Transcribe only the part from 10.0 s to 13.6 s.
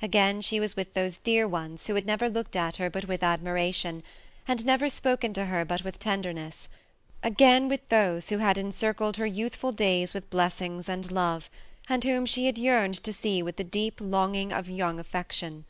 with blessings and love, and whom^he had yearned to see with